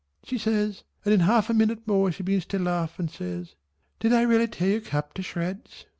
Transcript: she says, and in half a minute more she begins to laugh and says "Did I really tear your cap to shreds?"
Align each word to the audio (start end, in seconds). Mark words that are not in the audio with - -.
she 0.23 0.35
says, 0.39 0.83
and 1.05 1.13
in 1.13 1.19
half 1.19 1.47
a 1.47 1.53
minute 1.53 1.87
more 1.87 2.11
she 2.11 2.23
begins 2.23 2.47
to 2.47 2.57
laugh 2.57 2.97
and 2.97 3.11
says 3.11 3.53
"Did 3.99 4.13
I 4.13 4.23
really 4.23 4.47
tear 4.47 4.71
your 4.71 4.81
cap 4.81 5.13
to 5.13 5.21
shreds?" 5.21 5.85